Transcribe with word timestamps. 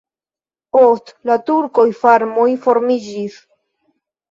Post 0.77 1.11
la 1.31 1.35
turkoj 1.51 1.85
farmoj 1.99 2.49
formiĝis. 2.67 3.39